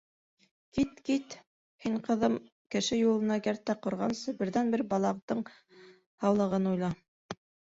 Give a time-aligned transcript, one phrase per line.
[0.77, 1.33] Кит, кит...
[1.83, 2.37] һин, ҡыҙым,
[2.75, 5.45] кеше юлына кәртә ҡорғансы, берҙән-бер баландың
[6.25, 6.91] һаулығын уйла!